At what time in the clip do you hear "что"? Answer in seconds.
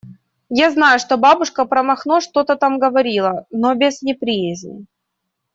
0.97-1.15